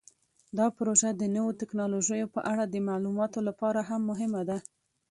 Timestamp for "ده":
4.49-4.57